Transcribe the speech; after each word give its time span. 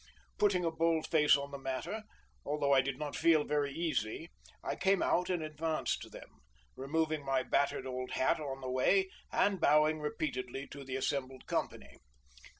Putting 0.39 0.65
a 0.65 0.71
bold 0.71 1.05
face 1.05 1.37
on 1.37 1.51
the 1.51 1.59
matter, 1.59 2.01
although 2.43 2.73
I 2.73 2.81
did 2.81 2.97
not 2.97 3.15
feel 3.15 3.43
very 3.43 3.71
easy, 3.71 4.31
I 4.63 4.75
came 4.75 5.03
out 5.03 5.29
and 5.29 5.43
advanced 5.43 6.01
to 6.01 6.09
them, 6.09 6.39
removing 6.75 7.23
my 7.23 7.43
battered 7.43 7.85
old 7.85 8.13
hat 8.13 8.39
on 8.39 8.61
the 8.61 8.71
way, 8.71 9.11
and 9.31 9.61
bowing 9.61 9.99
repeatedly 9.99 10.65
to 10.69 10.83
the 10.83 10.95
assembled 10.95 11.45
company. 11.45 11.97